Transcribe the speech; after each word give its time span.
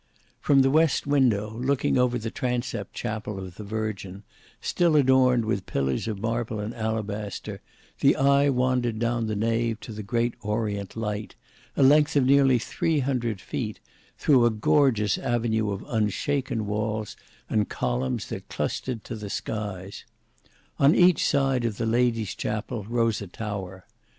From 0.39 0.63
the 0.63 0.71
west 0.71 1.05
window, 1.05 1.51
looking 1.59 1.95
over 1.95 2.17
the 2.17 2.31
transept 2.31 2.91
chapel 2.95 3.37
of 3.37 3.53
the 3.53 3.63
Virgin, 3.63 4.23
still 4.59 4.95
adorned 4.95 5.45
with 5.45 5.67
pillars 5.67 6.07
of 6.07 6.17
marble 6.19 6.59
and 6.59 6.73
alabaster, 6.73 7.61
the 7.99 8.15
eye 8.15 8.49
wandered 8.49 8.97
down 8.97 9.27
the 9.27 9.35
nave 9.35 9.79
to 9.81 9.91
the 9.91 10.01
great 10.01 10.33
orient 10.41 10.95
light, 10.97 11.35
a 11.77 11.83
length 11.83 12.15
of 12.15 12.25
nearly 12.25 12.57
three 12.57 12.97
hundred 13.01 13.39
feet, 13.39 13.79
through 14.17 14.43
a 14.43 14.49
gorgeous 14.49 15.19
avenue 15.19 15.69
of 15.69 15.85
unshaken 15.87 16.65
walls 16.65 17.15
and 17.47 17.69
columns 17.69 18.25
that 18.29 18.49
clustered 18.49 19.03
to 19.03 19.15
the 19.15 19.29
skies, 19.29 20.05
On 20.79 20.95
each 20.95 21.23
side 21.23 21.63
of 21.63 21.77
the 21.77 21.85
Lady's 21.85 22.33
chapel 22.33 22.85
rose 22.89 23.21
a 23.21 23.27
tower. 23.27 23.85